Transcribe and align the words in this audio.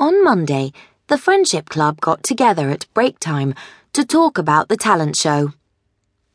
On 0.00 0.22
Monday, 0.22 0.72
the 1.08 1.18
Friendship 1.18 1.68
Club 1.68 2.00
got 2.00 2.22
together 2.22 2.70
at 2.70 2.86
break 2.94 3.18
time 3.18 3.52
to 3.92 4.04
talk 4.04 4.38
about 4.38 4.68
the 4.68 4.76
talent 4.76 5.16
show. 5.16 5.54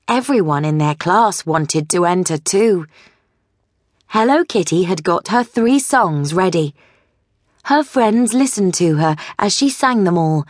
Everyone 0.05 0.65
in 0.65 0.79
their 0.79 0.95
class 0.95 1.45
wanted 1.45 1.87
to 1.91 2.03
enter 2.03 2.37
too. 2.37 2.87
Hello 4.07 4.43
Kitty 4.43 4.83
had 4.83 5.01
got 5.01 5.29
her 5.29 5.45
three 5.45 5.79
songs 5.79 6.33
ready. 6.33 6.75
Her 7.63 7.85
friends 7.85 8.33
listened 8.33 8.73
to 8.73 8.97
her 8.97 9.15
as 9.39 9.55
she 9.55 9.69
sang 9.69 10.03
them 10.03 10.17
all, 10.17 10.45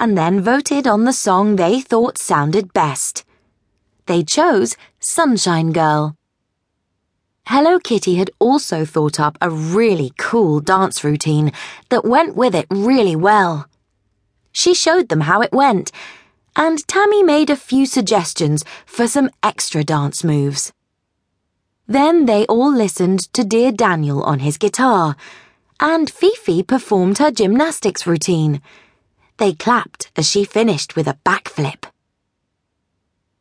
and 0.00 0.18
then 0.18 0.40
voted 0.40 0.88
on 0.88 1.04
the 1.04 1.12
song 1.12 1.54
they 1.54 1.80
thought 1.80 2.18
sounded 2.18 2.72
best. 2.72 3.24
They 4.06 4.24
chose 4.24 4.76
Sunshine 4.98 5.70
Girl. 5.70 6.17
Hello 7.50 7.78
Kitty 7.78 8.16
had 8.16 8.30
also 8.38 8.84
thought 8.84 9.18
up 9.18 9.38
a 9.40 9.48
really 9.48 10.12
cool 10.18 10.60
dance 10.60 11.02
routine 11.02 11.50
that 11.88 12.04
went 12.04 12.36
with 12.36 12.54
it 12.54 12.66
really 12.68 13.16
well. 13.16 13.66
She 14.52 14.74
showed 14.74 15.08
them 15.08 15.22
how 15.22 15.40
it 15.40 15.50
went, 15.50 15.90
and 16.56 16.86
Tammy 16.86 17.22
made 17.22 17.48
a 17.48 17.56
few 17.56 17.86
suggestions 17.86 18.66
for 18.84 19.08
some 19.08 19.30
extra 19.42 19.82
dance 19.82 20.22
moves. 20.22 20.74
Then 21.86 22.26
they 22.26 22.44
all 22.48 22.70
listened 22.70 23.32
to 23.32 23.44
Dear 23.44 23.72
Daniel 23.72 24.22
on 24.24 24.40
his 24.40 24.58
guitar, 24.58 25.16
and 25.80 26.10
Fifi 26.10 26.62
performed 26.62 27.16
her 27.16 27.30
gymnastics 27.30 28.06
routine. 28.06 28.60
They 29.38 29.54
clapped 29.54 30.10
as 30.16 30.28
she 30.28 30.44
finished 30.44 30.96
with 30.96 31.08
a 31.08 31.16
backflip. 31.24 31.86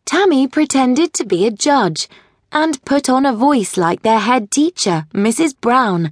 Tammy 0.05 0.47
pretended 0.47 1.11
to 1.15 1.25
be 1.25 1.45
a 1.45 1.51
judge 1.51 2.07
and 2.51 2.83
put 2.85 3.09
on 3.09 3.25
a 3.25 3.33
voice 3.33 3.77
like 3.77 4.01
their 4.01 4.19
head 4.19 4.51
teacher, 4.51 5.05
Mrs. 5.13 5.59
Brown, 5.59 6.11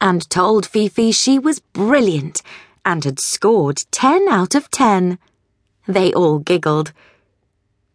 and 0.00 0.28
told 0.30 0.66
Fifi 0.66 1.12
she 1.12 1.38
was 1.38 1.60
brilliant 1.60 2.42
and 2.84 3.04
had 3.04 3.18
scored 3.18 3.82
10 3.90 4.28
out 4.28 4.54
of 4.54 4.70
10. 4.70 5.18
They 5.86 6.12
all 6.12 6.38
giggled. 6.38 6.92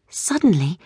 Suddenly, 0.10 0.80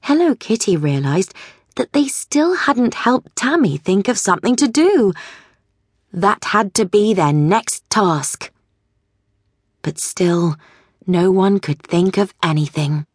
Hello 0.00 0.34
Kitty 0.34 0.76
realized 0.76 1.34
that 1.76 1.92
they 1.92 2.08
still 2.08 2.54
hadn't 2.56 2.94
helped 2.94 3.36
Tammy 3.36 3.76
think 3.76 4.08
of 4.08 4.18
something 4.18 4.56
to 4.56 4.68
do. 4.68 5.12
That 6.12 6.46
had 6.46 6.74
to 6.74 6.84
be 6.84 7.14
their 7.14 7.32
next 7.32 7.88
task. 7.88 8.50
But 9.82 9.98
still, 9.98 10.56
no 11.06 11.30
one 11.30 11.60
could 11.60 11.82
think 11.82 12.18
of 12.18 12.34
anything. 12.42 13.06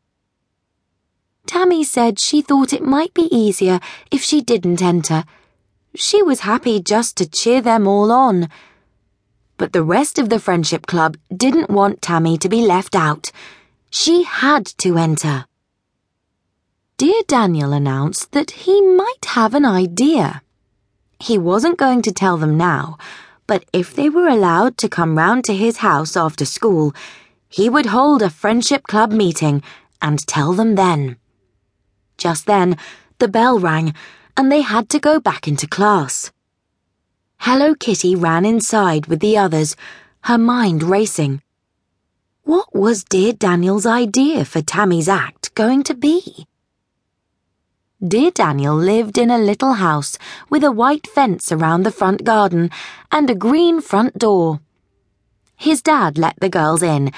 Tammy 1.53 1.83
said 1.83 2.17
she 2.17 2.41
thought 2.41 2.73
it 2.73 2.83
might 2.83 3.13
be 3.13 3.29
easier 3.29 3.79
if 4.09 4.23
she 4.23 4.41
didn't 4.41 4.81
enter. 4.81 5.23
She 5.93 6.23
was 6.23 6.39
happy 6.39 6.81
just 6.81 7.15
to 7.17 7.29
cheer 7.29 7.61
them 7.61 7.87
all 7.87 8.11
on. 8.11 8.49
But 9.57 9.71
the 9.71 9.83
rest 9.83 10.17
of 10.17 10.29
the 10.29 10.39
Friendship 10.39 10.87
Club 10.87 11.15
didn't 11.31 11.69
want 11.69 12.01
Tammy 12.01 12.39
to 12.39 12.49
be 12.49 12.63
left 12.63 12.95
out. 12.95 13.31
She 13.91 14.23
had 14.23 14.65
to 14.79 14.97
enter. 14.97 15.45
Dear 16.97 17.21
Daniel 17.27 17.71
announced 17.71 18.31
that 18.31 18.65
he 18.65 18.81
might 18.81 19.23
have 19.23 19.53
an 19.53 19.63
idea. 19.63 20.41
He 21.19 21.37
wasn't 21.37 21.77
going 21.77 22.01
to 22.01 22.11
tell 22.11 22.37
them 22.37 22.57
now, 22.57 22.97
but 23.45 23.63
if 23.71 23.93
they 23.93 24.09
were 24.09 24.27
allowed 24.27 24.75
to 24.79 24.89
come 24.89 25.19
round 25.19 25.43
to 25.43 25.53
his 25.53 25.77
house 25.77 26.17
after 26.17 26.45
school, 26.45 26.95
he 27.47 27.69
would 27.69 27.85
hold 27.85 28.23
a 28.23 28.31
Friendship 28.31 28.87
Club 28.87 29.11
meeting 29.11 29.61
and 30.01 30.17
tell 30.25 30.53
them 30.53 30.73
then. 30.73 31.17
Just 32.17 32.45
then, 32.45 32.77
the 33.19 33.27
bell 33.27 33.59
rang, 33.59 33.93
and 34.37 34.51
they 34.51 34.61
had 34.61 34.89
to 34.89 34.99
go 34.99 35.19
back 35.19 35.47
into 35.47 35.67
class. 35.67 36.31
Hello 37.37 37.75
Kitty 37.75 38.15
ran 38.15 38.45
inside 38.45 39.07
with 39.07 39.19
the 39.19 39.37
others, 39.37 39.75
her 40.21 40.37
mind 40.37 40.83
racing. 40.83 41.41
What 42.43 42.75
was 42.75 43.03
dear 43.03 43.33
Daniel's 43.33 43.85
idea 43.85 44.45
for 44.45 44.61
Tammy's 44.61 45.09
act 45.09 45.53
going 45.55 45.83
to 45.83 45.93
be? 45.93 46.47
Dear 48.05 48.31
Daniel 48.31 48.75
lived 48.75 49.17
in 49.17 49.31
a 49.31 49.37
little 49.37 49.73
house 49.73 50.17
with 50.49 50.63
a 50.63 50.71
white 50.71 51.07
fence 51.07 51.53
around 51.53 51.83
the 51.83 51.91
front 51.91 52.25
garden 52.25 52.69
and 53.11 53.29
a 53.29 53.35
green 53.35 53.79
front 53.79 54.17
door. 54.17 54.59
His 55.55 55.81
dad 55.81 56.17
let 56.17 56.37
the 56.41 56.49
girls 56.49 56.83
in, 56.83 57.11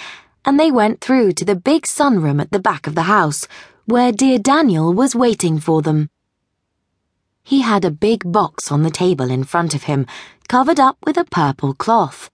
and 0.45 0.59
they 0.59 0.69
went 0.69 1.01
through 1.01 1.31
to 1.34 1.45
the 1.45 1.55
big 1.55 1.88
sunroom 1.88 2.39
at 2.39 2.51
the 2.51 2.59
back 2.59 2.85
of 2.85 2.94
the 2.94 3.03
house, 3.03 3.47
where 3.85 4.12
dear 4.12 4.38
Daniel 4.40 4.94
was 4.94 5.16
waiting 5.16 5.59
for 5.59 5.81
them. 5.81 6.09
He 7.44 7.62
had 7.62 7.85
a 7.85 7.91
big 7.91 8.31
box 8.31 8.72
on 8.72 8.84
the 8.84 8.90
table 8.90 9.29
in 9.29 9.44
front 9.44 9.75
of 9.75 9.84
him, 9.84 10.07
covered 10.47 10.79
up 10.79 10.97
with 11.06 11.18
a 11.18 11.25
purple 11.25 11.73
cloth. 11.73 12.29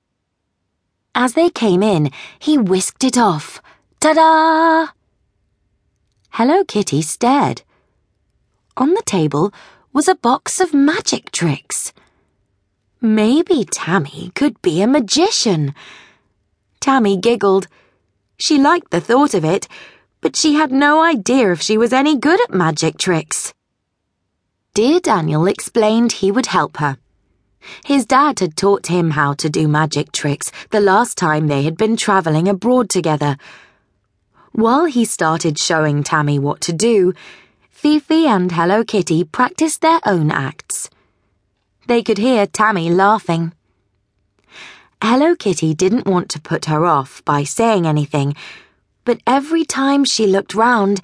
As 1.13 1.33
they 1.33 1.49
came 1.49 1.83
in, 1.83 2.11
he 2.39 2.57
whisked 2.57 3.03
it 3.03 3.17
off. 3.17 3.61
Ta-da! 3.99 4.93
Hello 6.31 6.63
Kitty 6.63 7.01
stared. 7.01 7.63
On 8.77 8.93
the 8.93 9.03
table 9.05 9.53
was 9.91 10.07
a 10.07 10.15
box 10.15 10.61
of 10.61 10.73
magic 10.73 11.31
tricks. 11.31 11.91
Maybe 13.01 13.65
Tammy 13.65 14.31
could 14.33 14.61
be 14.61 14.81
a 14.81 14.87
magician. 14.87 15.75
Tammy 16.79 17.17
giggled. 17.17 17.67
She 18.37 18.57
liked 18.57 18.91
the 18.91 19.01
thought 19.01 19.33
of 19.33 19.43
it, 19.43 19.67
but 20.21 20.35
she 20.35 20.53
had 20.53 20.71
no 20.71 21.03
idea 21.03 21.51
if 21.51 21.61
she 21.61 21.77
was 21.77 21.91
any 21.91 22.15
good 22.15 22.39
at 22.43 22.53
magic 22.53 22.97
tricks. 22.97 23.53
Dear 24.73 24.99
Daniel 24.99 25.47
explained 25.47 26.13
he 26.13 26.31
would 26.31 26.45
help 26.45 26.77
her. 26.77 26.97
His 27.83 28.05
dad 28.05 28.39
had 28.39 28.55
taught 28.55 28.87
him 28.87 29.11
how 29.11 29.33
to 29.33 29.49
do 29.49 29.67
magic 29.67 30.11
tricks 30.11 30.51
the 30.69 30.79
last 30.79 31.17
time 31.17 31.47
they 31.47 31.63
had 31.63 31.75
been 31.75 31.97
travelling 31.97 32.47
abroad 32.47 32.89
together. 32.89 33.37
While 34.53 34.85
he 34.85 35.05
started 35.05 35.57
showing 35.57 36.03
Tammy 36.03 36.39
what 36.39 36.61
to 36.61 36.73
do, 36.73 37.13
Fifi 37.69 38.27
and 38.27 38.51
Hello 38.51 38.83
Kitty 38.83 39.23
practiced 39.23 39.81
their 39.81 39.99
own 40.05 40.31
acts. 40.31 40.89
They 41.87 42.03
could 42.03 42.19
hear 42.19 42.45
Tammy 42.45 42.89
laughing. 42.89 43.53
Hello 45.01 45.35
Kitty 45.35 45.73
didn't 45.73 46.05
want 46.05 46.29
to 46.29 46.39
put 46.39 46.65
her 46.65 46.85
off 46.85 47.25
by 47.25 47.43
saying 47.43 47.87
anything 47.87 48.35
but 49.03 49.19
every 49.25 49.65
time 49.65 50.05
she 50.05 50.27
looked 50.27 50.53
round, 50.53 51.01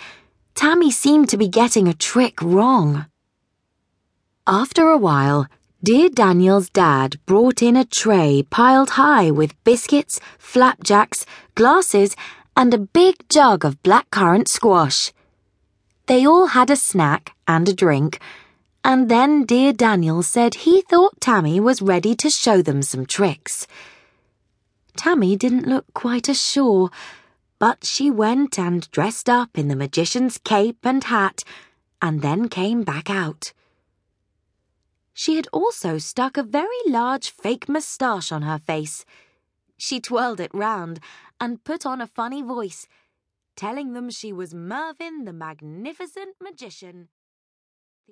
Tammy 0.56 0.92
seemed 0.92 1.30
to 1.30 1.38
be 1.38 1.48
getting 1.48 1.88
a 1.88 1.94
trick 1.94 2.42
wrong. 2.42 3.06
After 4.46 4.88
a 4.88 4.98
while, 4.98 5.48
dear 5.84 6.10
Daniel's 6.10 6.70
dad 6.70 7.20
brought 7.26 7.62
in 7.62 7.76
a 7.76 7.86
tray 7.86 8.44
piled 8.50 8.92
high 8.92 9.30
with 9.30 9.62
biscuits, 9.64 10.20
flapjacks, 10.38 11.26
glasses, 11.56 12.16
and 12.56 12.74
a 12.74 12.80
big 12.80 13.16
jug 13.30 13.64
of 13.64 13.82
blackcurrant 13.84 14.48
squash. 14.48 15.12
They 16.08 16.26
all 16.26 16.48
had 16.48 16.70
a 16.70 16.76
snack 16.76 17.36
and 17.48 17.68
a 17.70 17.74
drink, 17.74 18.20
and 18.84 19.10
then 19.10 19.46
dear 19.46 19.74
Daniel 19.74 20.24
said 20.24 20.56
he 20.56 20.82
thought 20.82 21.20
Tammy 21.20 21.60
was 21.60 21.82
ready 21.82 22.16
to 22.16 22.30
show 22.30 22.62
them 22.62 22.82
some 22.82 23.06
tricks. 23.06 23.68
Tammy 24.96 25.36
didn't 25.36 25.68
look 25.68 25.86
quite 25.94 26.30
as 26.30 26.42
sure 26.42 26.90
but 27.60 27.86
she 27.86 28.12
went 28.12 28.60
and 28.60 28.90
dressed 28.92 29.30
up 29.30 29.58
in 29.58 29.68
the 29.68 29.76
magician's 29.76 30.38
cape 30.38 30.80
and 30.84 31.04
hat, 31.06 31.44
and 32.02 32.22
then 32.22 32.48
came 32.50 32.84
back 32.84 33.10
out. 33.10 33.54
She 35.14 35.36
had 35.36 35.48
also 35.52 35.98
stuck 35.98 36.38
a 36.38 36.44
very 36.44 36.82
large 36.86 37.32
fake 37.32 37.68
moustache 37.68 38.32
on 38.32 38.44
her 38.44 38.60
face. 38.60 39.04
She 39.78 40.00
twirled 40.00 40.40
it 40.40 40.54
round 40.54 41.00
and 41.40 41.64
put 41.64 41.86
on 41.86 42.02
a 42.02 42.08
funny 42.08 42.44
voice, 42.44 42.88
telling 43.56 43.94
them 43.94 44.12
she 44.12 44.32
was 44.32 44.54
Mervyn 44.54 45.26
the 45.26 45.34
Magnificent 45.34 46.36
Magician. 46.40 47.10